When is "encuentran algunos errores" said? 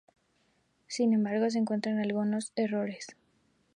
1.59-3.15